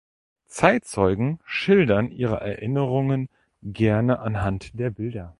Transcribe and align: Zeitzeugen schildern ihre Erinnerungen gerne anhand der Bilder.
Zeitzeugen 0.47 1.37
schildern 1.45 2.09
ihre 2.09 2.41
Erinnerungen 2.41 3.29
gerne 3.61 4.17
anhand 4.17 4.79
der 4.79 4.89
Bilder. 4.89 5.29